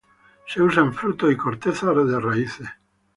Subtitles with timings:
[0.47, 2.67] Se usan frutos y corteza de raíces.